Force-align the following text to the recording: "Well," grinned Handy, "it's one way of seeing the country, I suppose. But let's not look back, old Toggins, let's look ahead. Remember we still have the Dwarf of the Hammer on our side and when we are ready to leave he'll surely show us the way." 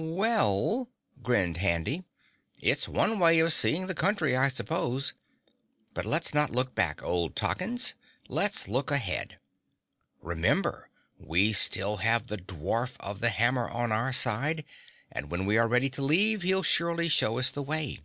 "Well," 0.00 0.92
grinned 1.24 1.56
Handy, 1.56 2.04
"it's 2.60 2.86
one 2.86 3.18
way 3.18 3.40
of 3.40 3.52
seeing 3.52 3.88
the 3.88 3.96
country, 3.96 4.36
I 4.36 4.46
suppose. 4.46 5.12
But 5.92 6.04
let's 6.04 6.32
not 6.32 6.50
look 6.52 6.76
back, 6.76 7.02
old 7.02 7.34
Toggins, 7.34 7.94
let's 8.28 8.68
look 8.68 8.92
ahead. 8.92 9.40
Remember 10.22 10.88
we 11.18 11.52
still 11.52 11.96
have 11.96 12.28
the 12.28 12.38
Dwarf 12.38 12.94
of 13.00 13.18
the 13.18 13.30
Hammer 13.30 13.68
on 13.68 13.90
our 13.90 14.12
side 14.12 14.64
and 15.10 15.32
when 15.32 15.46
we 15.46 15.58
are 15.58 15.66
ready 15.66 15.90
to 15.90 16.02
leave 16.02 16.42
he'll 16.42 16.62
surely 16.62 17.08
show 17.08 17.36
us 17.36 17.50
the 17.50 17.64
way." 17.64 17.98